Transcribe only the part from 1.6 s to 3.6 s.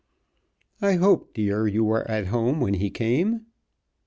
you were at home when he came."